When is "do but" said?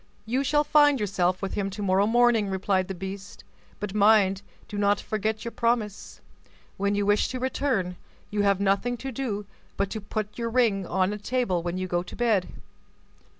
9.11-9.91